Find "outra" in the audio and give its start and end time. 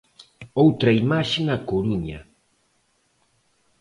0.63-0.97